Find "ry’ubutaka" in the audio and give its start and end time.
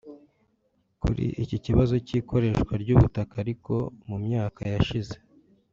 2.83-3.33